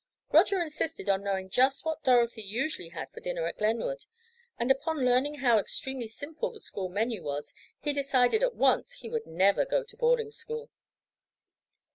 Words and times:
Roger 0.31 0.59
insisted 0.59 1.07
on 1.09 1.23
knowing 1.23 1.47
just 1.47 1.85
what 1.85 2.01
Dorothy 2.03 2.41
usually 2.41 2.89
had 2.89 3.11
for 3.11 3.19
dinner 3.19 3.45
at 3.45 3.59
Glenwood, 3.59 4.05
and 4.57 4.71
upon 4.71 5.05
learning 5.05 5.35
how 5.41 5.59
extremely 5.59 6.07
simple 6.07 6.49
the 6.51 6.59
school 6.59 6.89
menu 6.89 7.21
was 7.23 7.53
he 7.79 7.93
decided 7.93 8.41
at 8.41 8.55
once 8.55 8.93
he 8.93 9.11
would 9.11 9.27
never 9.27 9.63
go 9.63 9.83
to 9.83 9.95
boarding 9.97 10.31
school. 10.31 10.71